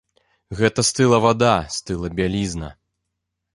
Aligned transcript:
Гэта 0.59 0.85
стыла 0.89 1.19
вада, 1.27 1.53
стыла 1.77 2.07
бялізна. 2.23 2.75